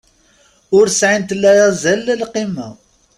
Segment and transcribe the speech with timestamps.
[0.77, 2.67] Ur sɛint la azal la lqima.